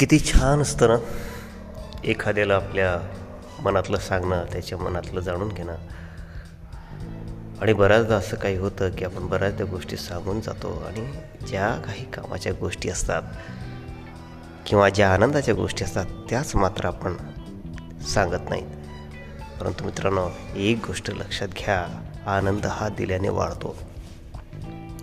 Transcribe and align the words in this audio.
किती 0.00 0.18
छान 0.18 0.60
असतं 0.60 0.88
ना. 0.88 0.94
एखाद्याला 2.04 2.54
आपल्या 2.54 3.16
मनातलं 3.62 3.98
सांगणं 3.98 4.44
त्याच्या 4.52 4.78
मनातलं 4.78 5.20
जाणून 5.20 5.48
घेणं. 5.48 5.74
आणि 7.60 7.72
बऱ्याचदा 7.72 8.16
असं 8.16 8.36
काही 8.36 8.56
होतं 8.56 8.90
की 8.90 9.04
आपण 9.04 9.26
बऱ्याचदा 9.26 9.64
गोष्टी 9.64 9.96
सांगून 9.96 10.40
जातो 10.40 10.84
आणि 10.88 11.12
ज्या 11.46 11.82
काही 11.86 12.10
कामाच्या 12.10 12.52
गोष्टी 12.52 12.88
असतात 12.88 13.22
किंवा 14.66 14.88
ज्या 14.88 15.14
आनंदाच्या 15.14 15.54
गोष्टी 15.54 15.84
असतात 15.84 16.06
त्याच 16.30 16.56
मात्र 16.56 16.84
आपण 16.84 17.16
सांगत 18.00 18.50
नाहीत. 18.50 18.66
परंतु 19.60 19.84
मित्रांनो 19.84 20.28
एक 20.54 20.86
गोष्ट 20.86 21.10
लक्षात 21.10 21.48
घ्या 21.48 22.06
आनंद 22.26 22.66
हा 22.66 22.88
दिल्याने 22.88 23.28
वाढतो. 23.28 23.76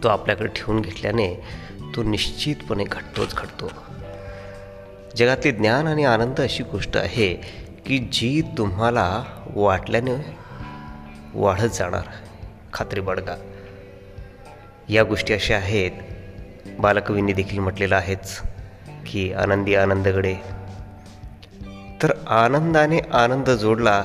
तो 0.04 0.08
आपल्याकडे 0.08 0.48
ठेवून 0.48 0.82
घेतल्याने 0.82 1.44
तो 1.96 2.04
निश्चितपणे 2.04 2.84
घटतोच 2.84 3.36
घडतो 3.36 3.72
जगातले 5.18 5.52
ज्ञान 5.52 5.88
आणि 5.88 6.04
आनंद 6.06 6.42
अशी 6.42 6.64
गोष्ट 6.64 6.98
आहे 6.98 7.34
की 7.86 7.98
जी 7.98 8.42
तुम्हाला 8.58 9.24
वाटल्याने 9.56 10.38
वाढत 11.34 11.70
जाणार. 11.74 12.02
खात्री 12.74 13.02
बाळगा. 13.02 13.36
या 14.90 15.04
गोष्टी 15.04 15.34
अशा 15.34 15.56
आहेत. 15.56 15.92
बालकवींनी 16.80 17.34
देखील 17.34 17.60
म्हटलेलं 17.60 17.96
आहेच 17.96 18.42
की 19.08 19.34
आनंदी 19.34 19.76
आनंदगडे. 19.76 20.36
तर 22.04 22.12
आनंदाने 22.28 23.00
आनंद 23.00 23.50
जोडला 23.50 24.04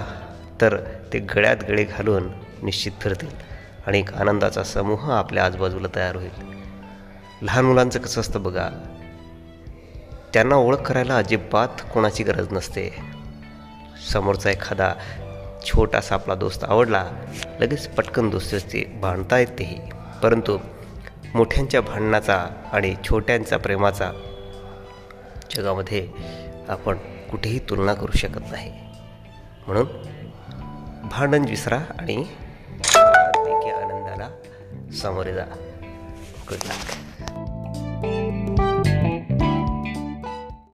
तर 0.60 0.76
ते 1.12 1.18
गळ्यात 1.18 1.56
गळे 1.68 1.84
घालून 1.84 2.28
निश्चित 2.62 2.92
फिरतील 3.00 3.28
आणि 3.86 3.98
एक 3.98 4.14
आनंदाचा 4.14 4.62
समूह 4.62 5.12
आपल्या 5.12 5.44
आजूबाजूला 5.44 5.88
तयार 5.96 6.16
होईल. 6.16 6.42
लहान 7.42 7.64
मुलांचं 7.64 7.98
कसं 7.98 8.20
असतं 8.20 8.42
बघा 8.42 8.68
त्यांना 10.34 10.54
ओळख 10.54 10.78
करायला 10.78 11.16
अजिबात 11.16 11.68
कोणाची 11.94 12.22
गरज 12.22 12.52
नसते. 12.52 12.90
समोरचा 14.12 14.50
एखादा 14.50 14.94
छोटासा 15.64 16.14
आपला 16.14 16.34
दोस्त 16.34 16.64
आवडला 16.64 17.04
लगेच 17.60 17.88
पटकन 17.88 18.30
दोस्ती 18.30 18.84
भांडता 18.84 19.38
येतेही 19.38 19.78
परंतु 20.22 20.58
मोठ्यांच्या 21.34 21.80
भांडणाचा 21.80 22.46
आणि 22.72 22.94
छोट्यांचा 23.04 23.56
प्रेमाचा 23.56 24.10
जगामध्ये 25.56 26.08
आपण 26.68 26.96
कुठेही 27.30 27.58
तुलना 27.58 27.94
करू 27.94 28.12
शकत 28.12 28.50
नाही. 28.50 28.72
म्हणून 29.66 29.86
भांडण 31.08 31.44
विसरा 31.48 31.78
आणि 31.98 32.16
आनंदाला 33.70 34.28
सामोरे 34.92 35.34
जा. 35.34 35.44
गुड 36.48 36.64
लक 36.64 37.31